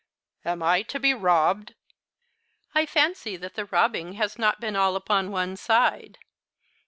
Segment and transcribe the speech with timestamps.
[0.43, 1.75] "Am I to be robbed"
[2.73, 6.17] "I fancy that the robbing has not been all upon one side."